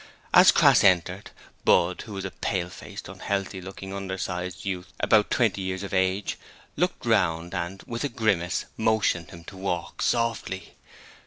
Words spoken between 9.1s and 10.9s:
him to walk softly.